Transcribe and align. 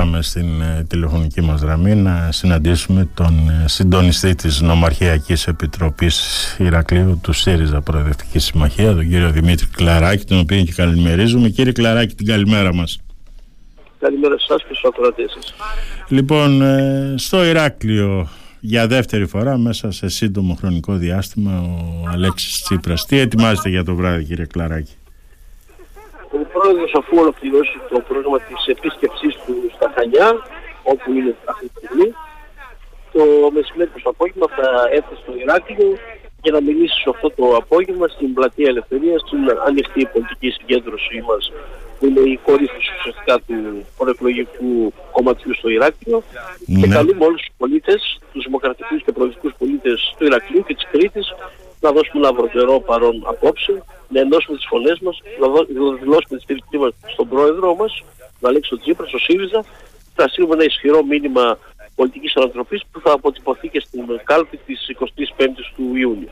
πάμε 0.00 0.22
στην 0.22 0.60
ε, 0.60 0.84
τηλεφωνική 0.88 1.40
μας 1.40 1.60
γραμμή 1.60 1.94
να 1.94 2.32
συναντήσουμε 2.32 3.08
τον 3.14 3.48
ε, 3.48 3.68
συντονιστή 3.68 4.34
της 4.34 4.60
Νομαρχιακής 4.60 5.46
Επιτροπής 5.46 6.56
Ηρακλείου 6.58 7.20
του 7.22 7.32
ΣΥΡΙΖΑ 7.32 7.80
Προεδρευτική 7.80 8.38
Συμμαχίας, 8.38 8.94
τον 8.94 9.08
κύριο 9.08 9.30
Δημήτρη 9.30 9.66
Κλαράκη, 9.66 10.24
τον 10.24 10.38
οποίο 10.38 10.62
και 10.62 10.72
καλημερίζουμε. 10.72 11.48
Κύριε 11.48 11.72
Κλαράκη, 11.72 12.14
την 12.14 12.26
καλημέρα 12.26 12.74
μας. 12.74 12.98
Καλημέρα 13.98 14.38
σε 14.38 14.46
εσάς 14.48 14.62
και 14.62 14.74
στους 14.74 14.84
ακροατές 14.84 15.32
σας. 15.32 15.54
Λοιπόν, 16.08 16.62
ε, 16.62 17.14
στο 17.16 17.44
Ηράκλειο 17.44 18.28
για 18.60 18.86
δεύτερη 18.86 19.26
φορά 19.26 19.58
μέσα 19.58 19.90
σε 19.90 20.08
σύντομο 20.08 20.54
χρονικό 20.54 20.94
διάστημα 20.94 21.60
ο 21.60 22.08
Αλέξης 22.12 22.62
Τσίπρας. 22.62 23.06
Τι 23.06 23.18
ετοιμάζετε 23.18 23.68
για 23.68 23.84
το 23.84 23.94
βράδυ 23.94 24.24
κύριε 24.24 24.46
Κλαράκη; 24.46 24.92
Ο 26.60 26.62
πρόεδρος 26.62 26.94
αφού 27.00 27.16
ολοκληρώσει 27.24 27.76
το 27.90 27.98
πρόγραμμα 28.08 28.38
της 28.40 28.60
επίσκεψής 28.74 29.34
του 29.44 29.54
στα 29.76 29.92
Χανιά, 29.94 30.28
όπου 30.92 31.12
είναι 31.12 31.34
αυτή 31.52 31.66
τη 31.68 31.72
στιγμή, 31.78 32.08
το 33.12 33.24
μεσημέρι 33.56 33.90
το 34.02 34.10
απόγευμα 34.14 34.46
θα 34.56 34.68
έρθει 34.96 35.14
στο 35.22 35.32
Ηράκλειο 35.42 35.90
για 36.42 36.52
να 36.52 36.60
μιλήσει 36.66 36.96
σε 37.02 37.08
αυτό 37.14 37.28
το 37.38 37.44
απόγευμα 37.62 38.06
στην 38.08 38.34
Πλατεία 38.34 38.68
Ελευθερίας, 38.68 39.20
στην 39.26 39.42
ανοιχτή 39.68 40.02
πολιτική 40.12 40.50
συγκέντρωσή 40.50 41.18
μας, 41.28 41.52
που 41.98 42.06
είναι 42.06 42.20
η 42.20 42.36
κορύφωση 42.46 42.90
ουσιαστικά 42.98 43.34
του 43.46 43.56
προεκλογικού 43.98 44.92
κομματιού 45.10 45.54
στο 45.54 45.68
Ηράκλειο. 45.68 46.22
Ναι. 46.66 46.80
Και 46.80 46.86
καλούμε 46.96 47.24
όλους 47.24 47.40
τους 47.40 47.54
πολίτες, 47.56 48.20
τους 48.32 48.44
δημοκρατικούς 48.44 49.02
και 49.04 49.12
προοδευτικού 49.12 49.50
πολίτες 49.58 50.14
του 50.18 50.24
Ηρακλείου 50.24 50.62
και 50.66 50.74
της 50.74 50.86
Κρήτης, 50.92 51.26
να 51.80 51.90
δώσουμε 51.92 52.26
ένα 52.26 52.32
βροντερό 52.32 52.80
παρόν 52.80 53.22
απόψε, 53.26 53.82
να 54.08 54.20
ενώσουμε 54.20 54.56
τις 54.56 54.66
φωνές 54.66 54.98
μας, 55.00 55.16
να 55.40 55.46
δηλώσουμε 56.00 56.36
τη 56.36 56.42
στήριξή 56.42 56.76
μας 56.78 56.92
στον 57.12 57.28
πρόεδρό 57.28 57.74
μας, 57.74 58.02
να 58.40 58.48
Αλέξη 58.48 58.78
Τσίπρας, 58.78 59.08
στο 59.08 59.18
ΣΥΡΙΖΑ, 59.18 59.64
θα 60.14 60.28
στείλουμε 60.28 60.54
ένα 60.54 60.64
ισχυρό 60.64 61.04
μήνυμα 61.04 61.58
πολιτικής 61.94 62.36
ανατροπής 62.36 62.82
που 62.92 63.00
θα 63.00 63.12
αποτυπωθεί 63.12 63.68
και 63.68 63.80
στην 63.80 64.20
κάλπη 64.24 64.56
της 64.56 64.78
25ης 64.98 65.68
του 65.76 65.96
Ιούνιου. 65.96 66.30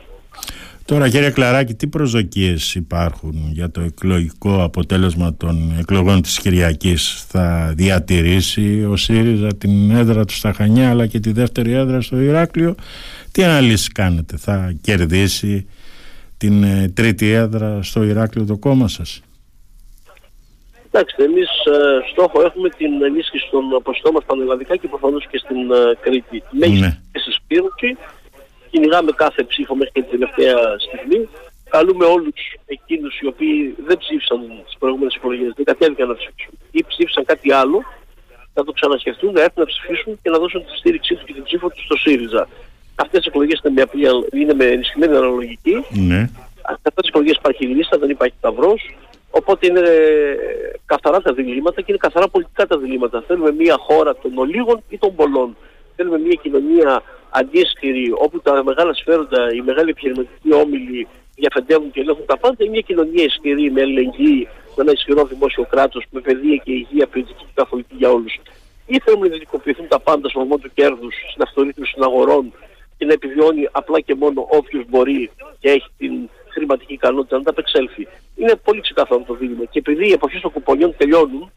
Τώρα 0.89 1.09
κύριε 1.09 1.31
Κλαράκη, 1.31 1.73
τι 1.73 1.87
προσδοκίες 1.87 2.75
υπάρχουν 2.75 3.49
για 3.51 3.71
το 3.71 3.81
εκλογικό 3.81 4.63
αποτέλεσμα 4.63 5.35
των 5.35 5.75
εκλογών 5.79 6.21
της 6.21 6.39
Κυριακής; 6.39 7.25
Θα 7.27 7.73
διατηρήσει 7.75 8.85
ο 8.89 8.95
ΣΥΡΙΖΑ 8.95 9.55
την 9.57 9.91
έδρα 9.91 10.25
του 10.25 10.33
στα 10.33 10.53
Χανιά 10.53 10.89
αλλά 10.89 11.07
και 11.07 11.19
τη 11.19 11.31
δεύτερη 11.31 11.71
έδρα 11.71 12.01
στο 12.01 12.19
Ηράκλειο; 12.19 12.75
Τι 13.31 13.43
αναλύσεις 13.43 13.87
κάνετε, 13.87 14.37
θα 14.37 14.73
κερδίσει 14.81 15.69
την 16.37 16.63
ε, 16.63 16.91
τρίτη 16.95 17.31
έδρα 17.31 17.83
στο 17.83 18.03
Ηράκλειο 18.03 18.45
το 18.45 18.57
κόμμα 18.57 18.87
σας; 18.87 19.21
Εντάξει, 20.91 21.15
εμείς 21.19 21.49
ε, 21.65 22.11
στόχο 22.11 22.41
έχουμε 22.41 22.69
την 22.69 23.03
ενίσχυση 23.03 23.47
των 23.51 23.63
αποστόλων 23.77 24.17
μα 24.19 24.25
πανελλαδικά 24.25 24.75
και 24.75 24.87
προφανώς 24.87 25.27
και 25.27 25.37
στην 25.37 25.57
ε, 25.71 25.95
Κρήτη. 26.01 26.43
Μέγιστη 26.51 26.79
ναι. 26.79 26.99
συσπήρωση. 27.11 27.97
Κυνηγάμε 28.71 29.11
κάθε 29.11 29.43
ψήφο 29.43 29.75
μέχρι 29.75 29.93
και 29.93 30.01
την 30.01 30.11
τελευταία 30.11 30.57
στιγμή. 30.79 31.29
Καλούμε 31.69 32.05
όλους 32.05 32.39
εκείνους 32.65 33.19
οι 33.19 33.27
οποίοι 33.27 33.75
δεν 33.87 33.97
ψήφισαν 33.97 34.39
τις 34.65 34.75
προηγούμενες 34.79 35.15
εκλογές, 35.15 35.53
δεν 35.55 35.65
κατέβηκαν 35.65 36.07
να 36.07 36.15
ψηφίσουν 36.15 36.53
ή 36.71 36.83
ψήφισαν 36.87 37.25
κάτι 37.25 37.51
άλλο, 37.51 37.83
να 38.53 38.63
το 38.63 38.71
ξανασκεφτούν, 38.71 39.31
να 39.33 39.41
έρθουν 39.41 39.63
να 39.63 39.65
ψηφίσουν 39.65 40.19
και 40.21 40.29
να 40.29 40.37
δώσουν 40.39 40.65
τη 40.65 40.77
στήριξή 40.77 41.13
τους 41.15 41.23
και 41.23 41.33
την 41.33 41.43
ψήφο 41.43 41.69
τους 41.69 41.83
στο 41.83 41.97
ΣΥΡΙΖΑ. 41.97 42.47
Αυτές 42.95 43.25
οι 43.25 43.27
εκλογές 43.27 43.61
είναι, 43.63 43.87
είναι 44.33 44.53
με 44.53 44.65
ενισχυμένη 44.65 45.15
αναλογική. 45.15 45.85
Ναι. 45.89 46.29
Αυτές 46.61 46.93
τις 46.95 47.07
εκλογές 47.09 47.35
υπάρχει 47.35 47.65
λίστα, 47.65 47.97
δεν 47.97 48.09
υπάρχει 48.09 48.35
ταυρός. 48.41 48.95
Οπότε 49.31 49.67
είναι 49.67 49.79
ε, 49.79 50.35
καθαρά 50.85 51.21
τα 51.21 51.33
διλήμματα 51.33 51.81
και 51.81 51.85
είναι 51.87 51.97
καθαρά 51.97 52.27
πολιτικά 52.27 52.67
τα 52.67 52.77
διλήμματα. 52.77 53.23
Θέλουμε 53.27 53.51
μια 53.51 53.75
χώρα 53.79 54.15
των 54.15 54.37
ολίγων 54.37 54.83
ή 54.89 54.97
των 54.97 55.15
πολλών. 55.15 55.57
Θέλουμε 55.95 56.17
μια 56.19 56.39
κοινωνία 56.41 57.03
αντίστοιχη 57.29 58.11
όπου 58.17 58.41
τα 58.41 58.63
μεγάλα 58.63 58.93
σφαίροντα, 58.93 59.53
οι 59.53 59.61
μεγάλοι 59.61 59.89
επιχειρηματικοί 59.89 60.53
όμιλοι 60.53 61.07
διαφεντεύουν 61.35 61.91
και 61.91 61.99
ελέγχουν 61.99 62.25
τα 62.25 62.37
πάντα. 62.37 62.55
Είναι 62.59 62.69
μια 62.71 62.81
κοινωνία 62.81 63.23
ισχυρή 63.23 63.71
με 63.71 63.81
ελεγγύη, 63.81 64.47
με 64.75 64.83
ένα 64.83 64.91
ισχυρό 64.91 65.25
δημόσιο 65.25 65.63
κράτος, 65.69 66.03
με 66.09 66.19
παιδεία 66.21 66.55
και 66.55 66.71
υγεία 66.71 67.07
ποιοτική 67.07 67.43
και 67.43 67.53
καθολική 67.53 67.95
για 67.97 68.09
όλους. 68.09 68.39
Ή 68.85 68.99
θέλουμε 69.03 69.21
να 69.21 69.27
ιδιωτικοποιηθούν 69.27 69.87
τα 69.87 69.99
πάντα 69.99 70.29
στο 70.29 70.39
βωμό 70.39 70.57
του 70.57 70.71
κέρδους, 70.73 71.15
στην 71.31 71.41
αυτορύθμιση 71.41 71.93
των 71.95 72.03
αγορών 72.03 72.53
και 72.97 73.05
να 73.05 73.13
επιβιώνει 73.13 73.67
απλά 73.71 73.99
και 73.99 74.15
μόνο 74.15 74.47
όποιος 74.49 74.83
μπορεί 74.89 75.31
και 75.59 75.69
έχει 75.69 75.89
την 75.97 76.29
χρηματική 76.49 76.93
ικανότητα 76.93 77.37
να 77.37 77.43
τα 77.43 77.49
απεξέλθει. 77.49 78.07
Είναι 78.35 78.55
πολύ 78.63 78.81
ξεκάθαρο 78.81 79.23
το 79.27 79.33
δίλημα. 79.33 79.65
Και 79.65 79.79
επειδή 79.79 80.07
οι 80.07 80.11
εποχές 80.11 80.41
των 80.41 80.51
κουπονιών 80.51 80.95
τελειώνουν, 80.97 81.51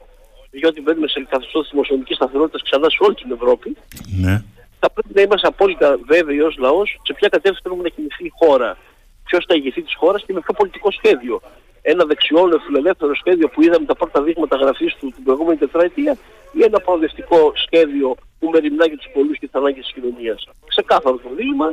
διότι 0.50 0.80
μπαίνουμε 0.80 1.08
σε 1.08 1.26
καθεστώς 1.28 1.68
δημοσιονομικής 1.70 2.16
σταθερότητας 2.16 2.62
ξανά 2.62 2.90
σε 2.90 2.96
όλη 3.00 3.14
την 3.14 3.30
Ευρώπη, 3.32 3.76
ναι. 4.20 4.42
Θα 4.82 4.90
πρέπει 4.90 5.12
να 5.14 5.22
είμαστε 5.22 5.46
απόλυτα 5.46 5.98
βέβαιοι 6.10 6.40
ως 6.40 6.56
λαός 6.58 6.88
σε 7.02 7.12
ποια 7.12 7.28
κατεύθυνση 7.28 7.60
θέλουμε 7.62 7.82
να 7.82 7.88
κινηθεί 7.88 8.24
η 8.24 8.32
χώρα. 8.40 8.76
Ποιος 9.24 9.44
θα 9.48 9.54
ηγηθεί 9.54 9.82
της 9.82 9.94
χώρας 9.94 10.24
και 10.26 10.32
με 10.32 10.40
ποιο 10.40 10.54
πολιτικό 10.54 10.90
σχέδιο. 10.90 11.40
Ένα 11.82 12.04
δεξιό, 12.04 12.42
φιλελεύθερο 12.66 13.14
σχέδιο 13.14 13.48
που 13.48 13.62
είδαμε 13.62 13.86
τα 13.86 13.94
πρώτα 13.94 14.22
δείγματα 14.22 14.56
γραφής 14.56 14.94
του 14.98 15.12
την 15.14 15.22
προηγούμενη 15.24 15.58
τετραετία 15.58 16.16
ή 16.52 16.62
ένα 16.62 16.78
προοδευτικό 16.80 17.52
σχέδιο 17.64 18.14
που 18.38 18.48
μεριμνά 18.52 18.86
για 18.86 18.96
τους 18.96 19.08
πολλούς 19.14 19.38
και 19.38 19.46
τις 19.46 19.54
ανάγκες 19.54 19.84
της 19.84 19.92
κοινωνίας. 19.94 20.48
Ξεκάθαρο 20.66 21.16
το 21.16 21.30
δίλημα. 21.36 21.68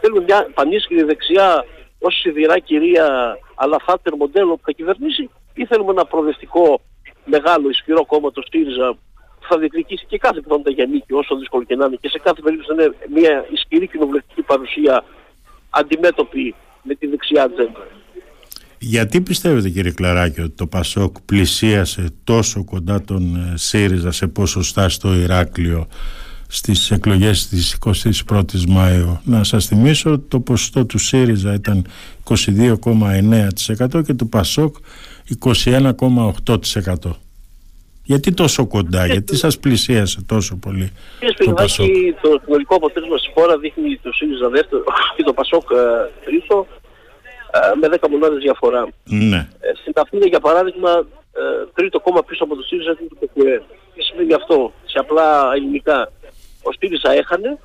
Θέλουμε 0.00 0.22
μια 0.22 0.48
πανίσχυρη 0.54 1.02
δεξιά 1.02 1.64
ως 1.98 2.14
σιδηρά 2.20 2.58
κυρία 2.58 3.38
αλλά 3.54 3.76
φάτερ 3.86 4.14
μοντέλο 4.14 4.56
που 4.56 4.62
θα 4.64 4.72
κυβερνήσει 4.72 5.30
ή 5.54 5.66
θέλουμε 5.66 5.90
ένα 5.90 6.04
προοδευτικό 6.04 6.80
μεγάλο 7.24 7.68
ισχυρό 7.68 8.04
κόμμα 8.06 8.30
το 8.30 8.42
ΣΥΡΙΖΑ 8.50 8.96
που 9.40 9.46
θα 9.48 9.58
διεκδικήσει 9.58 10.04
και 10.06 10.18
κάθε 10.18 10.40
πιθανότητα 10.40 10.70
για 10.70 10.86
νίκη 10.86 11.12
όσο 11.12 11.36
δύσκολο 11.36 11.64
και 11.64 11.76
να 11.76 11.84
είναι 11.86 11.98
και 12.00 12.08
σε 12.08 12.18
κάθε 12.18 12.40
περίπτωση 12.42 12.74
να 12.74 12.82
είναι 12.82 12.94
μια 13.14 13.44
ισχυρή 13.52 13.86
κοινοβουλευτική 13.88 14.42
παρουσία 14.42 15.04
αντιμέτωπη 15.70 16.54
με 16.82 16.94
τη 16.94 17.06
δεξιά 17.06 17.42
ατζέντα. 17.42 17.86
Γιατί 18.82 19.20
πιστεύετε 19.20 19.68
κύριε 19.68 19.92
Κλαράκη 19.92 20.40
ότι 20.40 20.50
το 20.50 20.66
Πασόκ 20.66 21.16
πλησίασε 21.24 22.08
τόσο 22.24 22.64
κοντά 22.64 23.02
τον 23.02 23.36
ε, 23.36 23.56
ΣΥΡΙΖΑ 23.56 24.10
σε 24.10 24.26
ποσοστά 24.26 24.88
στο 24.88 25.14
Ηράκλειο 25.14 25.88
στις 26.48 26.90
εκλογές 26.90 27.48
της 27.48 27.76
21ης 27.84 28.66
Μαΐου; 28.76 29.18
Να 29.24 29.44
σας 29.44 29.66
θυμίσω 29.66 30.18
το 30.18 30.40
ποσοστό 30.40 30.86
του 30.86 30.98
ΣΥΡΙΖΑ 30.98 31.54
ήταν 31.54 31.86
22,9% 32.24 34.04
και 34.04 34.14
του 34.14 34.28
ΠΑΣΟΚ 34.28 34.76
21,8%. 35.40 36.54
Γιατί 38.10 38.32
τόσο 38.32 38.66
κοντά, 38.66 39.06
γιατί 39.06 39.36
σας 39.36 39.58
πλησίασε 39.58 40.18
τόσο 40.26 40.56
πολύ 40.56 40.92
το 41.44 41.52
ΠΑΣΟΚ. 41.52 41.86
Το 42.22 42.40
συνολικό 42.44 42.74
αποτέλεσμα 42.74 43.16
στη 43.18 43.30
χώρα 43.34 43.58
δείχνει 43.58 43.96
το 44.02 44.12
ΣΥΡΙΖΑ 44.12 44.48
δεύτερο 44.48 44.84
και 45.16 45.22
το 45.22 45.32
ΠΑΣΟΚ 45.32 45.66
ε, 45.70 45.84
τρίτο 46.24 46.66
ε, 47.56 47.58
με 47.80 47.96
10 48.00 48.08
μονάδες 48.10 48.38
διαφορά. 48.42 48.88
Ναι. 49.04 49.40
Ε, 49.60 49.68
στην 49.80 49.92
Αθήνα 49.96 50.26
για 50.26 50.40
παράδειγμα 50.40 50.92
τρίτο 51.74 52.00
κόμμα 52.00 52.22
πίσω 52.22 52.44
από 52.44 52.54
το 52.56 52.62
ΣΥΡΙΖΑ 52.62 52.96
είναι 53.00 53.08
το 53.08 53.16
ΠΚΕ. 53.20 53.62
Τι 53.94 54.02
σημαίνει 54.02 54.32
αυτό; 54.32 54.72
Σε 54.84 54.98
απλά 54.98 55.26
ελληνικά 55.56 56.12
ο 56.62 56.70
ΣΥΡΙΖΑ 56.78 57.10
έχανε, 57.12 57.58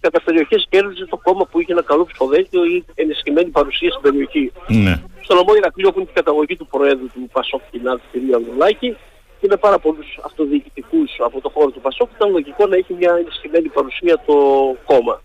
κατά 0.00 0.20
περιοχές 0.24 0.66
κέρδιζε 0.68 1.04
το 1.06 1.16
κόμμα 1.16 1.44
που 1.46 1.60
είχε 1.60 1.72
ένα 1.72 1.82
καλό 1.82 2.04
ψηφοδέλτιο 2.04 2.64
ή 2.64 2.84
ενισχυμένη 2.94 3.50
παρουσία 3.58 3.90
στην 3.90 4.02
περιοχή. 4.02 4.52
Ναι. 4.66 4.94
Στο 5.24 5.34
νομό 5.34 5.54
Ηρακλείο 5.54 5.92
που 5.92 5.98
είναι 6.00 6.08
η 6.10 6.14
καταγωγή 6.20 6.56
του 6.56 6.66
Προέδρου 6.66 7.08
του 7.14 7.28
Πασόκ 7.32 7.62
Κινάτ, 7.70 8.00
κ. 8.12 8.34
Ανδρουλάκη, 8.34 8.96
και 9.40 9.46
με 9.50 9.56
πάρα 9.56 9.78
πολλούς 9.78 10.18
αυτοδιοικητικούς 10.24 11.10
από 11.18 11.40
το 11.40 11.48
χώρο 11.48 11.70
του 11.70 11.80
Πασόκ, 11.80 12.08
ήταν 12.14 12.30
λογικό 12.30 12.66
να 12.66 12.76
έχει 12.76 12.94
μια 12.94 13.12
ενισχυμένη 13.20 13.68
παρουσία 13.68 14.22
το 14.26 14.36
κόμμα. 14.84 15.22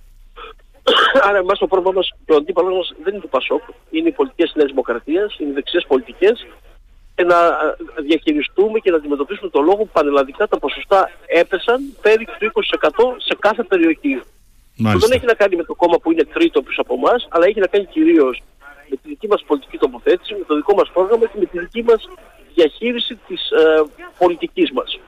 Άρα, 1.27 1.37
εμάς 1.37 1.59
το 1.59 1.67
πρόβλημα 1.67 1.93
μας, 1.95 2.09
το 2.25 2.35
αντίπαλος 2.35 2.75
μας 2.77 2.93
δεν 3.03 3.13
είναι 3.13 3.21
το 3.21 3.27
Πασόκ, 3.27 3.61
είναι 3.89 4.07
οι 4.09 4.11
πολιτικές 4.11 4.45
της 4.45 4.55
Νέας 4.55 4.69
Δημοκρατίας, 4.69 5.35
είναι 5.39 5.49
οι 5.49 5.53
δεξιές 5.53 5.85
πολιτικές 5.87 6.47
και 7.15 7.23
να 7.23 7.37
διαχειριστούμε 8.01 8.79
και 8.79 8.91
να 8.91 8.97
αντιμετωπίσουμε 8.97 9.49
το 9.49 9.61
λόγο 9.61 9.77
που 9.77 9.89
πανελλαδικά 9.93 10.47
τα 10.47 10.59
ποσοστά 10.59 11.11
έπεσαν 11.25 11.79
περί 12.01 12.25
του 12.25 12.33
20% 12.39 12.89
σε 13.17 13.35
κάθε 13.39 13.63
περιοχή. 13.63 14.21
Μάλιστα. 14.77 15.07
δεν 15.07 15.17
έχει 15.17 15.25
να 15.25 15.33
κάνει 15.33 15.55
με 15.55 15.63
το 15.63 15.75
κόμμα 15.75 15.97
που 15.97 16.11
είναι 16.11 16.23
τρίτο 16.23 16.61
πίσω 16.61 16.81
από 16.81 16.93
εμάς, 16.93 17.27
αλλά 17.29 17.45
έχει 17.45 17.59
να 17.59 17.67
κάνει 17.67 17.85
κυρίως 17.85 18.43
με 18.89 18.95
τη 18.95 19.07
δική 19.07 19.27
μας 19.27 19.43
πολιτική 19.47 19.77
τοποθέτηση, 19.77 20.33
με 20.33 20.43
το 20.47 20.55
δικό 20.55 20.73
μας 20.75 20.89
πρόγραμμα 20.93 21.25
και 21.25 21.37
με 21.39 21.45
τη 21.45 21.59
δική 21.59 21.83
μας 21.83 22.09
διαχείριση 22.55 23.19
της 23.27 23.41
ε, 23.49 23.83
πολιτικής 24.17 24.71
μας. 24.71 24.99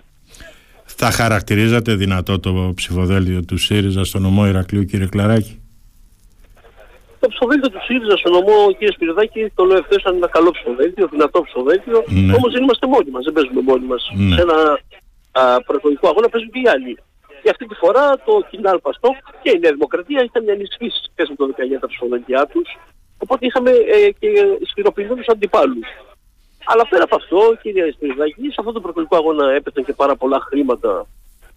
Θα 1.00 1.12
χαρακτηρίζατε 1.12 1.96
δυνατό 1.96 2.40
το 2.40 2.72
ψηφοδέλτιο 2.76 3.46
του 3.46 3.58
ΣΥΡΙΖΑ 3.58 4.04
στο 4.04 4.20
νομό 4.20 4.48
Ηρακλείου, 4.48 4.84
κύριε 4.84 5.08
Κλαράκη; 5.08 5.62
Το 7.20 7.28
ψηφοδέλτιο 7.28 7.70
του 7.70 7.82
ΣΥΡΙΖΑ 7.88 8.18
στο 8.18 8.30
νομό, 8.30 8.58
κύριε 8.78 8.94
Σπυριδάκη, 8.94 9.52
το 9.56 9.64
λέω 9.64 9.78
ευθέως 9.78 10.02
σαν 10.02 10.16
ένα 10.16 10.28
καλό 10.28 10.52
ψηφοδέλτιο, 10.52 11.08
δυνατό 11.12 11.42
ψηφοδέλτιο. 11.42 12.04
Ναι. 12.08 12.34
Όμως 12.34 12.52
δεν 12.54 12.62
είμαστε 12.64 12.88
μόνοι 12.88 13.10
μας, 13.10 13.24
δεν 13.24 13.34
παίζουμε 13.34 13.62
μόνοι 13.62 13.86
μας. 13.86 14.12
Ναι. 14.16 14.36
Σε 14.36 14.42
ένα 14.42 14.58
προεκλογικό 15.66 16.08
αγώνα 16.08 16.30
παίζουν 16.30 16.52
και 16.52 16.60
οι 16.64 16.68
άλλοι. 16.74 16.94
Και 17.42 17.50
αυτή 17.50 17.66
τη 17.68 17.76
φορά 17.76 18.06
το 18.26 18.34
Κινάλ 18.50 18.78
Παστόκ 18.86 19.18
και 19.42 19.52
η 19.56 19.60
Νέα 19.60 19.72
Δημοκρατία 19.78 20.20
είχαν 20.24 20.44
ενισχύσει 20.56 21.00
σχέση 21.12 21.30
με 21.32 21.38
το 21.40 21.46
19 21.48 21.80
τα 21.84 21.88
ψηφοδέλτια 21.88 22.46
τους. 22.54 22.68
Οπότε 23.24 23.46
είχαμε 23.46 23.72
ε, 23.96 24.12
και 24.20 24.30
ισχυροποιημένους 24.66 25.28
αντιπάλους. 25.28 25.88
Αλλά 26.68 26.88
πέρα 26.88 27.04
από 27.04 27.16
αυτό, 27.16 27.40
κύριε 27.62 27.92
Σπυριδάκη, 27.92 28.42
σε 28.42 28.56
αυτό 28.60 28.72
το 28.72 28.80
προεκλογικό 28.82 29.16
αγώνα 29.16 29.52
έπεσαν 29.52 29.86
και 29.86 29.94
πάρα 29.94 30.16
πολλά 30.16 30.40
χρήματα 30.40 31.08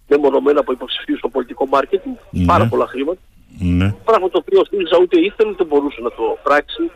μεμονωμένα 0.07 0.59
από 0.59 0.71
υποψηφίους 0.71 1.17
στο 1.17 1.29
πολιτικό 1.29 1.65
μάρκετινγκ, 1.65 2.15
Ναι. 2.31 2.45
πάρα 2.45 2.67
πολλά 2.67 2.87
χρήματα. 2.87 3.19
Ναι. 3.59 3.95
Πράγμα 4.05 4.29
το 4.29 4.37
οποίο 4.37 4.59
ο 4.59 4.63
ΣΥΡΙΖΑ 4.65 4.97
ούτε 5.01 5.19
ήθελε 5.19 5.49
ούτε 5.49 5.63
μπορούσε 5.63 6.01
να 6.01 6.09
το 6.09 6.37
πράξει. 6.43 6.91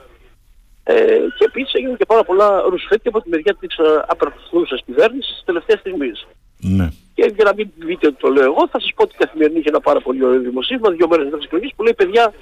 Ε, 0.83 0.93
και 1.37 1.45
επίσης 1.49 1.73
έγιναν 1.73 1.97
και 1.97 2.05
πάρα 2.05 2.23
πολλά 2.23 2.61
ρουσφέτια 2.69 3.09
από 3.13 3.21
τη 3.21 3.29
μεριά 3.29 3.55
της 3.59 3.75
απερχθούσα 4.07 4.75
κυβέρνησης 4.85 5.33
της 5.33 5.43
τελευταίας 5.45 5.79
στιγμής. 5.79 6.27
Ναι. 6.59 6.89
Και 7.13 7.31
για 7.35 7.43
να 7.43 7.53
μην 7.53 7.69
δείτε 7.77 8.07
ότι 8.07 8.17
το 8.19 8.27
λέω 8.29 8.43
εγώ, 8.43 8.67
θα 8.71 8.79
σας 8.79 8.91
πω 8.95 9.03
ότι 9.03 9.15
η 9.15 9.23
καθημερινή 9.23 9.59
είχε 9.59 9.69
ένα 9.69 9.79
πάρα 9.79 9.99
πολύ 10.01 10.23
ωραίο 10.25 10.39
δημοσίευμα 10.39 10.89
δύο 10.89 11.07
μέρες 11.07 11.25
μετά 11.25 11.37
τις 11.37 11.45
εκλογές 11.45 11.71
που 11.75 11.83
λέει: 11.83 11.93
Παιδιά, 11.93 12.33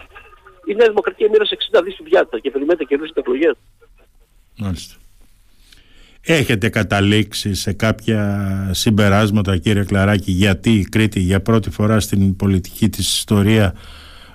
η 0.65 0.73
Νέα 0.75 0.87
Δημοκρατία 0.87 1.29
μοίρασε 1.29 1.57
60 1.71 1.81
δις 1.83 1.93
στην 1.93 2.05
πιάτα 2.05 2.39
και 2.39 2.51
περιμένετε 2.51 2.83
κερδίσετε 2.83 3.19
εκλογές. 3.19 3.53
Μάλιστα. 4.57 4.95
Έχετε 6.25 6.69
καταλήξει 6.69 7.53
σε 7.53 7.73
κάποια 7.73 8.69
συμπεράσματα 8.73 9.57
κύριε 9.57 9.83
Κλαράκη 9.83 10.31
γιατί 10.31 10.69
η 10.73 10.83
Κρήτη 10.83 11.19
για 11.19 11.41
πρώτη 11.41 11.69
φορά 11.69 11.99
στην 11.99 12.35
πολιτική 12.35 12.89
της 12.89 13.17
ιστορία 13.17 13.73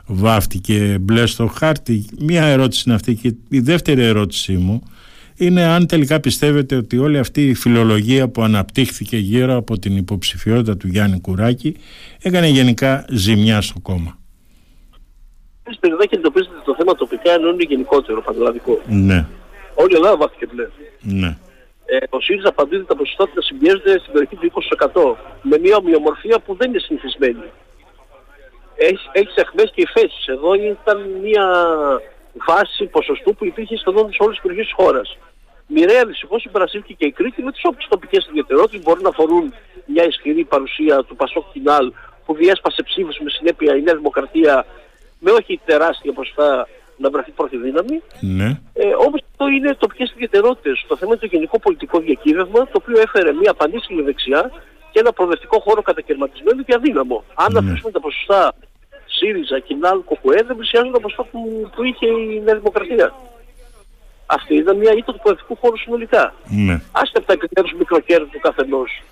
βάφτηκε 0.06 0.96
μπλε 1.00 1.26
στο 1.26 1.46
χάρτη; 1.46 2.04
Μία 2.18 2.44
ερώτηση 2.44 2.82
είναι 2.86 2.94
αυτή 2.94 3.14
και 3.14 3.34
η 3.48 3.60
δεύτερη 3.60 4.02
ερώτησή 4.02 4.52
μου 4.52 4.82
είναι 5.36 5.62
αν 5.64 5.86
τελικά 5.86 6.20
πιστεύετε 6.20 6.76
ότι 6.76 6.98
όλη 6.98 7.18
αυτή 7.18 7.48
η 7.48 7.54
φιλολογία 7.54 8.28
που 8.28 8.42
αναπτύχθηκε 8.42 9.16
γύρω 9.16 9.56
από 9.56 9.78
την 9.78 9.96
υποψηφιότητα 9.96 10.76
του 10.76 10.86
Γιάννη 10.88 11.20
Κουράκη 11.20 11.76
έκανε 12.22 12.46
γενικά 12.46 13.04
ζημιά 13.08 13.60
στο 13.60 13.80
κόμμα; 13.82 14.18
Εσείς 15.62 15.78
περιδάκι 15.80 16.14
εντοπίζετε 16.14 16.54
το 16.64 16.74
θέμα 16.78 16.94
τοπικά 16.94 17.32
ενώ 17.32 17.48
είναι 17.48 17.62
γενικότερο, 17.68 18.22
πανελλαδικό. 18.22 18.80
Ναι, 18.88 19.26
Όλη 19.74 19.92
η 19.92 19.94
Ελλάδα 19.96 20.16
βάθηκε 20.16 20.46
μπλε. 20.52 20.66
ναι, 21.20 21.36
Ε, 21.90 21.96
ο 22.10 22.20
ΣΥΡΙΖΑ 22.20 22.52
παντού 22.52 22.84
τα 22.84 22.96
ποσοστά 22.96 23.24
του 23.24 23.32
να 23.34 23.42
συμπιέζονται 23.42 23.98
στην 23.98 24.12
περιοχή 24.12 24.36
του 24.36 24.52
20% 24.92 25.14
με 25.42 25.58
μια 25.58 25.76
ομοιομορφία 25.76 26.38
που 26.38 26.54
δεν 26.54 26.68
είναι 26.68 26.78
συνηθισμένη. 26.78 27.46
Έχει, 28.76 29.08
έχεις 29.12 29.34
εχμές 29.34 29.70
και 29.74 29.82
υφέσεις. 29.86 30.26
Εδώ 30.26 30.54
ήταν 30.54 30.98
μια 31.22 31.46
βάση 32.46 32.84
ποσοστού 32.84 33.34
που 33.34 33.44
υπήρχε 33.44 33.76
σχεδόν 33.76 34.12
σε 34.12 34.22
όλες 34.22 34.34
τις 34.34 34.42
περιοχές 34.42 34.66
της 34.66 34.74
χώρας. 34.84 35.16
Μοιραία 35.66 36.04
δυστυχώς 36.06 36.40
συμπερασίλθηκε 36.42 36.94
και 36.94 37.06
η 37.06 37.12
Κρήτη 37.12 37.42
με 37.42 37.52
τις 37.52 37.60
όποιες 37.64 37.86
τοπικές 37.88 38.26
ιδιαιτερότητες 38.28 38.82
μπορεί 38.82 39.02
να 39.02 39.08
αφορούν 39.08 39.54
μια 39.86 40.04
ισχυρή 40.04 40.44
παρουσία 40.44 41.04
του 41.04 41.16
Πασόκ 41.16 41.44
Κινάλ 41.52 41.92
που 42.24 42.34
διέσπασε 42.34 42.82
ψήφους 42.82 43.18
με 43.18 43.30
συνέπεια 43.30 43.76
η 43.76 43.82
Νέα 43.82 43.94
Δημοκρατία 43.94 44.66
με 45.18 45.30
όχι 45.30 45.60
τεράστια 45.64 46.12
ποσοστά 46.12 46.68
να 46.96 47.10
βρεθεί 47.10 47.30
πρώτη 47.30 47.56
δύναμη. 47.56 48.02
ναι, 48.20 48.60
Ε, 48.72 48.86
Όμως 49.06 49.17
αυτό 49.40 49.52
είναι 49.56 49.74
τοπικές 49.74 50.04
ιδιαιτερότητες. 50.14 50.84
Το 50.88 50.96
θέμα 50.96 51.10
είναι 51.12 51.20
το 51.20 51.26
γενικό 51.26 51.58
πολιτικό 51.58 51.98
διακύβευμα, 52.00 52.60
το 52.64 52.70
οποίο 52.82 53.00
έφερε 53.00 53.32
μια 53.32 53.54
πανίσχυρη 53.54 54.02
δεξιά 54.02 54.50
και 54.92 54.98
ένα 54.98 55.12
προοδευτικό 55.12 55.60
χώρο 55.60 55.82
κατακερματισμένο 55.82 56.62
και 56.62 56.74
αδύναμο. 56.74 57.24
Αν 57.34 57.52
Ναι. 57.52 57.58
αθροίσουμε 57.58 57.90
τα 57.90 58.00
ποσοστά 58.00 58.52
ΣΥΡΙΖΑ, 59.06 59.58
ΚΙΝΑΛ, 59.58 60.04
ΚΚΕ, 60.04 60.42
δεν 60.42 60.56
πλησιάζουν 60.56 60.92
τα 60.92 61.00
ποσοστά 61.00 61.24
που, 61.30 61.70
που 61.76 61.82
είχε 61.84 62.06
η 62.06 62.40
Νέα 62.44 62.54
Δημοκρατία. 62.54 63.14
Αυτή 64.26 64.54
ήταν 64.54 64.76
μια 64.76 64.92
ήττα 64.92 65.12
του 65.12 65.18
προοδευτικού 65.22 65.56
χώρου 65.56 65.78
συνολικά. 65.78 66.34
ναι, 66.48 66.80
Άστε 66.92 67.18
από 67.18 67.26
τα 67.26 67.32
επιμέρους 67.32 67.76
μικροκέρδη 67.78 68.30
του 68.30 68.40
καθενός 68.40 69.02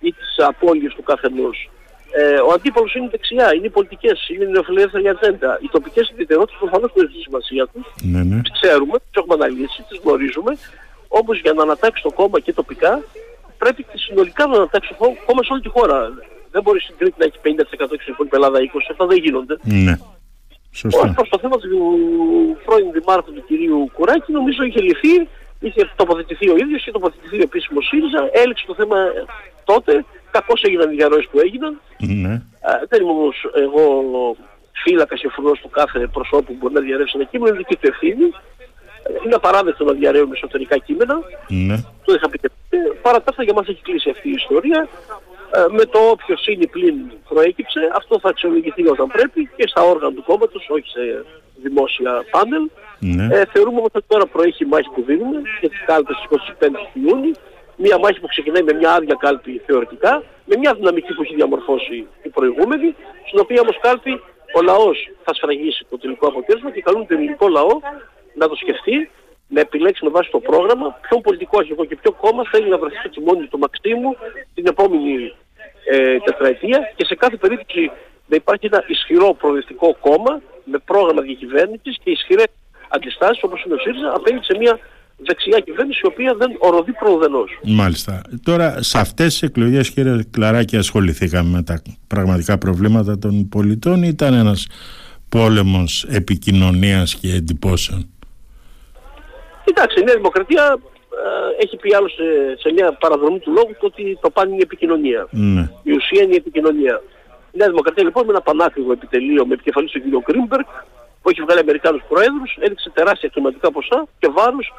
ή 0.00 0.12
τις 0.12 0.34
απώλειες 0.38 0.94
του 0.94 1.02
καθενός. 1.02 1.70
Ε, 2.20 2.40
ο 2.48 2.50
αντίπαλος 2.56 2.94
είναι 2.94 3.04
η 3.04 3.08
δεξιά, 3.14 3.54
είναι 3.54 3.66
οι 3.66 3.74
πολιτικές, 3.78 4.28
είναι 4.32 4.44
η 4.44 4.50
νεοφιλελεύθερη 4.54 5.08
ατζέντα. 5.08 5.58
Οι 5.62 5.68
τοπικές 5.76 6.10
ιδιαιτερότητες 6.12 6.58
προφανώς 6.62 6.90
δεν 6.94 7.04
έχουν 7.04 7.14
τη 7.16 7.22
σημασία 7.26 7.64
τους. 7.72 7.84
ναι, 8.12 8.22
ναι, 8.22 8.40
Τις 8.42 8.52
ξέρουμε, 8.60 8.96
τις 8.98 9.14
έχουμε 9.20 9.34
αναλύσει, 9.38 9.78
τις 9.88 9.98
γνωρίζουμε. 10.04 10.52
Όμως 11.20 11.36
για 11.44 11.52
να 11.52 11.62
ανατάξει 11.62 12.02
το 12.02 12.10
κόμμα 12.20 12.40
και 12.40 12.52
τοπικά, 12.52 12.92
πρέπει 13.58 13.82
και 13.82 13.96
συνολικά 14.04 14.46
να 14.46 14.56
ανατάξει 14.56 14.94
το 14.98 15.04
κόμμα 15.26 15.42
σε 15.44 15.52
όλη 15.52 15.62
τη 15.62 15.68
χώρα. 15.76 15.98
Δεν 16.54 16.62
μπορεί 16.62 16.80
στην 16.80 16.94
Κρήτη 16.98 17.14
να 17.18 17.24
έχει 17.28 17.38
50% 17.42 17.94
και 17.96 18.02
στην 18.04 18.12
υπόλοιπη 18.14 18.36
Ελλάδα 18.38 18.58
20%. 18.58 18.78
Αυτά 18.90 19.06
δεν 19.06 19.18
γίνονται. 19.24 19.56
ναι. 19.62 19.96
Ω 20.72 20.74
Σωστά. 20.74 21.12
προς 21.16 21.28
το 21.28 21.38
θέμα 21.38 21.56
του 21.58 21.70
πρώην 22.64 22.92
Δημάρχου 22.92 23.32
του 23.32 23.44
κυρίου 23.48 23.90
Κουράκη, 23.92 24.32
νομίζω 24.32 24.62
είχε 24.62 24.80
λυθεί, 24.80 25.14
είχε 25.60 25.90
τοποθετηθεί 25.96 26.50
ο 26.50 26.56
ίδιος, 26.56 26.80
είχε 26.80 26.90
τοποθετηθεί 26.90 27.36
ο 27.36 27.42
επίσημος 27.42 27.86
ΣΥΡΙΖΑ, 27.86 28.20
έληξε 28.32 28.64
το 28.66 28.74
θέμα 28.74 28.96
τότε. 29.64 30.04
Κακώς 30.32 30.62
έγιναν 30.62 30.90
οι 30.92 30.94
διαρροές 30.94 31.26
που 31.30 31.38
έγιναν. 31.40 31.80
Ναι, 31.98 32.32
Α, 32.68 32.70
δεν 32.88 33.02
είμαι 33.02 33.10
όμως 33.10 33.36
εγώ 33.54 33.84
φύλακας 34.82 35.20
και 35.20 35.28
φρουρός 35.28 35.58
του 35.60 35.70
κάθε 35.70 35.98
προσώπου 36.12 36.44
που 36.52 36.56
μπορεί 36.60 36.74
να 36.74 36.80
διαρρεύσει 36.80 37.12
ένα 37.16 37.24
κείμενο, 37.24 37.48
είναι 37.54 37.58
δική 37.66 37.76
του 37.80 37.88
ευθύνη. 37.92 38.24
Ε, 39.06 39.12
Είναι 39.24 39.34
απαράδεκτο 39.34 39.84
να 39.84 39.92
διαρρέουν 39.92 40.32
εσωτερικά 40.32 40.76
κείμενα. 40.78 41.14
ναι, 41.48 41.76
Το 42.04 42.14
είχα 42.14 42.28
πει 42.30 42.38
και 42.38 42.50
πριν. 42.68 42.80
Παρά 43.02 43.18
τα 43.18 43.24
αυτά 43.28 43.42
για 43.42 43.52
μας 43.54 43.66
έχει 43.68 43.82
κλείσει 43.82 44.10
αυτή 44.10 44.28
η 44.28 44.32
ιστορία. 44.42 44.88
Ε, 45.54 45.64
με 45.78 45.84
το 45.84 45.98
όποιο 45.98 46.36
είναι 46.52 46.66
πλην 46.66 46.94
προέκυψε, 47.28 47.80
αυτό 47.96 48.18
θα 48.20 48.28
αξιολογηθεί 48.28 48.86
όταν 48.88 49.06
πρέπει 49.06 49.50
και 49.56 49.66
στα 49.68 49.82
όργανα 49.82 50.12
του 50.14 50.22
κόμματος, 50.26 50.66
όχι 50.68 50.88
σε 50.88 51.24
δημόσια 51.62 52.24
πάνελ. 52.30 52.64
ναι, 52.98 53.24
Ε, 53.36 53.42
θεωρούμε 53.52 53.78
όμως 53.78 53.90
ότι 53.94 54.04
τώρα 54.08 54.26
προέχει 54.26 54.64
η 54.64 54.66
μάχη 54.66 54.88
που 54.94 55.02
δίνουμε 55.06 55.38
για 55.60 55.68
τις 55.68 55.82
κάλπες 55.86 56.16
της 56.16 56.24
25 56.30 56.78
του 56.92 57.00
Ιούνιου. 57.06 57.32
Μια 57.76 57.98
μάχη 57.98 58.20
που 58.20 58.26
ξεκινάει 58.26 58.62
με 58.62 58.72
μια 58.72 58.92
άδεια 58.92 59.16
κάλπη 59.18 59.62
θεωρητικά, 59.66 60.22
με 60.44 60.56
μια 60.56 60.74
δυναμική 60.74 61.14
που 61.14 61.22
έχει 61.22 61.34
διαμορφώσει 61.34 62.06
η 62.22 62.28
προηγούμενη, 62.28 62.94
στην 63.26 63.38
οποία 63.40 63.60
όμως 63.60 63.78
κάλπη 63.80 64.20
ο 64.54 64.62
λαός 64.62 65.10
θα 65.24 65.34
σφραγίσει 65.34 65.86
το 65.90 65.98
τελικό 65.98 66.26
αποτέλεσμα 66.26 66.70
και 66.70 66.82
καλούν 66.82 67.06
τον 67.06 67.16
ελληνικό 67.16 67.48
λαό 67.48 67.80
να 68.34 68.48
το 68.48 68.54
σκεφτεί, 68.54 69.10
να 69.48 69.60
επιλέξει 69.60 70.04
με 70.04 70.10
βάση 70.10 70.30
το 70.30 70.40
πρόγραμμα 70.40 70.98
ποιον 71.08 71.20
πολιτικό 71.20 71.58
αρχηγό 71.58 71.84
και 71.84 71.96
ποιο 71.96 72.12
κόμμα 72.12 72.42
θέλει 72.50 72.68
να 72.68 72.78
βρεθεί 72.78 72.96
στο 72.96 73.08
τιμόνι 73.08 73.46
του 73.46 73.58
Μαξίμου 73.58 74.16
την 74.54 74.66
επόμενη 74.66 75.34
ε, 75.90 76.18
τετραετία. 76.18 76.92
Και 76.96 77.04
σε 77.04 77.14
κάθε 77.14 77.36
περίπτωση 77.36 77.90
να 78.26 78.36
υπάρχει 78.36 78.66
ένα 78.66 78.84
ισχυρό 78.86 79.34
προοδευτικό 79.34 79.96
κόμμα 80.00 80.40
με 80.64 80.78
πρόγραμμα 80.78 81.22
διακυβέρνησης 81.22 81.98
και 82.04 82.10
ισχυρές 82.10 82.46
αντιστάσεις 82.88 83.42
όπως 83.42 83.64
είναι 83.64 83.74
ο 83.74 83.78
ΣΥΡΙΖΑ 83.78 84.12
απέναντι 84.14 84.44
σε 84.44 84.56
μια 84.58 84.78
δεξιά 85.26 85.60
κυβέρνηση 85.60 86.00
η 86.04 86.06
οποία 86.06 86.34
δεν 86.34 86.50
οροδεί 86.58 86.92
προοδενός. 86.92 87.58
Μάλιστα. 87.62 88.20
Τώρα, 88.42 88.82
σε 88.82 88.98
αυτές 88.98 89.26
τις 89.32 89.42
εκλογές, 89.42 89.90
κύριε 89.90 90.24
Κλαράκη, 90.30 90.76
ασχοληθήκαμε 90.76 91.50
με 91.50 91.62
τα 91.62 91.82
πραγματικά 92.06 92.58
προβλήματα 92.58 93.18
των 93.18 93.48
πολιτών 93.48 94.02
ή 94.02 94.08
ήταν 94.10 94.34
ένας 94.34 94.66
πόλεμος 95.28 96.04
επικοινωνίας 96.08 97.14
και 97.14 97.28
εντυπώσεων; 97.34 98.10
Κοιτάξτε, 99.64 100.00
η 100.00 100.04
Νέα 100.04 100.14
Δημοκρατία 100.14 100.78
ε, 101.58 101.64
έχει 101.64 101.76
πει 101.76 101.94
άλλωστε 101.94 102.24
σε 102.58 102.72
μια 102.72 102.92
παραδρομή 102.92 103.38
του 103.38 103.50
λόγου 103.52 103.72
το 103.80 103.86
ότι 103.86 104.18
το 104.20 104.30
πάνε 104.30 104.48
είναι 104.48 104.58
η 104.58 104.64
επικοινωνία. 104.64 105.28
Ναι, 105.30 105.70
Η 105.82 105.92
ουσία 105.92 106.22
είναι 106.22 106.32
η 106.32 106.36
επικοινωνία. 106.36 107.02
Η 107.52 107.56
Νέα 107.58 107.68
Δημοκρατία 107.68 108.04
λοιπόν 108.04 108.24
με 108.24 108.30
ένα 108.30 108.40
πανάκριβο 108.40 108.92
επιτελείο 108.92 109.46
με 109.46 109.54
επικεφαλής 109.54 109.92
τον 109.92 110.02
κύριο 110.02 110.22
Γκρίμπεργκ 110.26 110.66
που 111.22 111.28
έχει 111.30 111.40
βγάλει 111.42 111.60
Αμερικάνους 111.60 112.02
Προέδρους 112.08 112.56
έδειξε 112.60 112.90
τεράστια 112.90 113.28
χρηματικά 113.32 113.72
ποσά 113.72 114.06
και 114.18 114.28
βάρους 114.36 114.72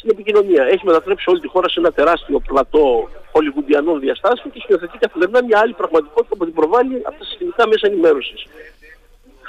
στην 0.00 0.10
επικοινωνία. 0.14 0.62
Έχει 0.74 0.84
μετατρέψει 0.90 1.30
όλη 1.30 1.40
τη 1.40 1.48
χώρα 1.48 1.68
σε 1.68 1.80
ένα 1.80 1.92
τεράστιο 1.92 2.38
πλατό 2.48 3.08
χολιγουντιανών 3.32 4.00
διαστάσεων 4.00 4.52
και 4.52 4.60
σκηνοθετεί 4.60 4.98
καθημερινά 4.98 5.40
μια 5.44 5.58
άλλη 5.62 5.72
πραγματικότητα 5.72 6.34
που 6.36 6.44
την 6.44 6.54
προβάλλει 6.54 6.96
από 7.08 7.16
τα 7.18 7.24
συστημικά 7.24 7.66
μέσα 7.68 7.86
ενημέρωσης. 7.90 8.40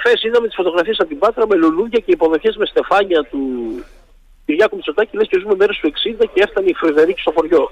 Χθες 0.00 0.22
είδαμε 0.22 0.46
τις 0.46 0.56
φωτογραφίες 0.60 0.98
από 1.00 1.08
την 1.08 1.18
Πάτρα 1.18 1.46
με 1.46 1.56
λουλούδια 1.56 1.98
και 2.04 2.12
υποδοχές 2.16 2.56
με 2.56 2.66
στεφάνια 2.66 3.20
του 3.30 3.40
Κυριάκου 4.46 4.76
Μητσοτάκη, 4.76 5.16
λες 5.16 5.28
και 5.28 5.38
ζούμε 5.38 5.54
μέρες 5.54 5.76
του 5.78 5.86
60 5.86 6.26
και 6.32 6.42
έφτανε 6.42 6.68
η 6.68 6.74
Φρεδερίκη 6.74 7.20
στο 7.20 7.32
χωριό. 7.36 7.70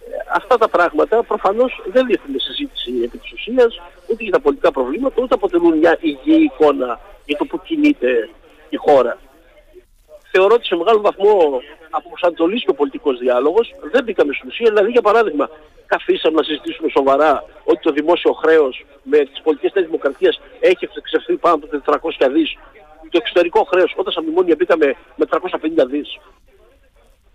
Ε, 0.00 0.16
Αυτά 0.38 0.58
τα 0.58 0.68
πράγματα 0.68 1.22
προφανώς 1.22 1.82
δεν 1.92 2.06
δείχνουν 2.06 2.40
συζήτηση 2.40 2.90
επί 3.04 3.18
της 3.18 3.32
ουσίας, 3.32 3.80
ούτε 4.08 4.22
για 4.22 4.32
τα 4.32 4.40
πολιτικά 4.40 4.70
προβλήματα, 4.72 5.22
ούτε 5.22 5.34
αποτελούν 5.34 5.78
μια 5.78 5.98
υγιή 6.00 6.50
εικόνα 6.50 7.00
για 7.26 7.36
το 7.36 7.44
που 7.44 7.62
κινείται 7.62 8.28
η 8.68 8.76
χώρα. 8.76 9.18
Θεωρώ 10.36 10.54
ότι 10.54 10.66
σε 10.66 10.76
μεγάλο 10.76 11.00
βαθμό 11.00 11.60
αποπροσανατολίστηκε 11.90 12.70
ο 12.70 12.74
πολιτικός 12.74 13.18
διάλογος, 13.18 13.74
δεν 13.92 14.04
μπήκαμε 14.04 14.32
στην 14.32 14.48
ουσία, 14.48 14.68
δηλαδή 14.70 14.90
για 14.90 15.00
παράδειγμα 15.08 15.50
καθίσαμε 15.86 16.36
να 16.36 16.42
συζητήσουμε 16.42 16.88
σοβαρά 16.88 17.44
ότι 17.64 17.80
το 17.80 17.92
δημόσιο 17.92 18.32
χρέος 18.32 18.84
με 19.02 19.18
τις 19.18 19.40
πολιτικές 19.42 19.72
της 19.72 19.84
δημοκρατίας 19.84 20.40
έχει 20.60 20.88
εξευρεθεί 20.96 21.36
πάνω 21.36 21.54
από 21.54 21.66
400 21.66 22.28
δις. 22.32 22.56
Το 23.10 23.18
εξωτερικό 23.22 23.64
χρέος, 23.70 23.94
όταν 23.96 24.12
στα 24.12 24.22
μνημόνια 24.22 24.54
μπήκαμε 24.58 24.86
με 25.16 25.24
350 25.26 25.86
δις. 25.86 26.18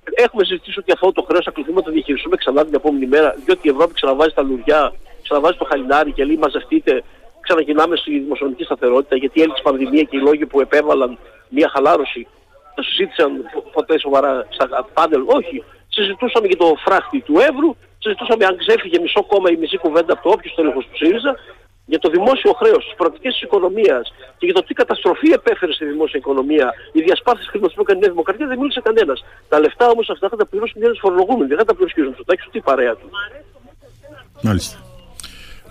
Έχουμε 0.03 0.43
συζητήσει 0.43 0.79
ότι 0.79 0.91
αυτό 0.91 1.11
το 1.11 1.21
χρέος 1.21 1.43
θα 1.45 1.51
κληθούμε 1.51 1.75
να 1.75 1.83
το 1.83 1.91
διαχειριστούμε 1.91 2.35
ξανά 2.35 2.65
την 2.65 2.73
επόμενη 2.73 3.05
μέρα, 3.05 3.35
διότι 3.45 3.67
η 3.67 3.69
Ευρώπη 3.69 3.93
ξαναβάζει 3.93 4.33
τα 4.33 4.41
λουριά, 4.41 4.93
ξαναβάζει 5.23 5.57
το 5.57 5.65
χαλινάρι 5.65 6.11
και 6.11 6.23
λέει 6.25 6.37
μαζευτείτε, 6.37 7.03
ξαναγυρνάμε 7.39 7.95
στη 7.95 8.19
δημοσιονομική 8.19 8.63
σταθερότητα, 8.63 9.15
γιατί 9.15 9.41
έλειξε 9.41 9.61
η 9.61 9.67
πανδημία 9.69 10.03
και 10.03 10.17
οι 10.17 10.19
λόγοι 10.19 10.45
που 10.45 10.61
επέβαλαν 10.61 11.17
μια 11.49 11.69
χαλάρωση 11.69 12.27
το 12.75 12.81
συζήτησαν 12.87 13.29
ποτέ 13.75 13.99
σοβαρά 13.99 14.31
στα 14.55 14.87
πάνελ. 14.93 15.21
Όχι. 15.25 15.57
Συζητούσαμε 15.95 16.47
για 16.51 16.59
το 16.63 16.67
φράχτη 16.85 17.19
του 17.27 17.35
Εύρου, 17.49 17.69
συζητούσαμε 18.03 18.43
αν 18.45 18.55
ξέφυγε 18.63 18.97
μισό 18.99 19.21
κόμμα 19.31 19.47
ή 19.51 19.55
μισή 19.61 19.77
κουβέντα 19.77 20.13
από 20.13 20.23
το 20.23 20.29
όποιος 20.35 20.53
τέλεχος 20.55 20.83
του 20.87 20.95
ΣΥΡΙΖΑ, 20.99 21.31
για 21.91 21.99
το 21.99 22.09
δημόσιο 22.15 22.51
χρέος, 22.59 22.81
τις 22.87 22.95
προοπτικές 22.99 23.31
της 23.33 23.41
οικονομίας 23.41 24.05
και 24.37 24.45
για 24.47 24.53
το 24.53 24.63
τι 24.63 24.73
καταστροφή 24.73 25.29
επέφερε 25.39 25.71
στη 25.77 25.85
δημόσια 25.85 26.19
οικονομία, 26.19 26.67
η 26.97 27.01
διασπάθηση 27.01 27.49
χρήματος 27.49 27.75
που 27.75 27.81
έκανε 27.81 27.97
η 27.99 28.01
Νέα 28.01 28.11
Δημοκρατία, 28.15 28.47
δεν 28.51 28.57
μίλησε 28.61 28.81
κανένας. 28.87 29.19
Τα 29.49 29.59
λεφτά 29.59 29.85
όμως 29.93 30.09
αυτά 30.09 30.25
θα 30.29 30.37
τα 30.41 30.45
πληρώσουν 30.45 30.77
οι 30.77 30.83
Έλληνες 30.85 31.01
φορολογούμενοι, 31.03 31.47
δεν 31.51 31.57
θα 31.57 31.65
τα 31.69 31.73
πληρώσουν 31.75 32.03
ο 32.03 32.07
Μητσοτάκης 32.07 32.45
ούτε 32.47 32.57
η 32.57 32.65
παρέα 32.69 32.93
του. 32.99 33.07
μάλιστα. 34.41 34.77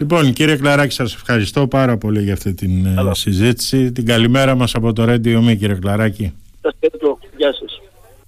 Λοιπόν 0.00 0.32
κύριε 0.32 0.56
Κλαράκη 0.56 0.94
σας 0.94 1.14
ευχαριστώ 1.14 1.66
πάρα 1.66 1.96
πολύ 1.96 2.22
για 2.22 2.32
αυτή 2.32 2.54
την 2.54 2.86
ε, 2.86 3.14
συζήτηση. 3.14 3.92
Την 3.92 4.06
καλημέρα 4.06 4.54
μας 4.54 4.74
από 4.74 4.92
το 4.92 5.02
Radio 5.02 5.36
Me 5.46 5.56
κύριε 5.58 5.74
Κλαράκη. 5.74 6.34
está 6.62 6.72
sendo 6.80 7.18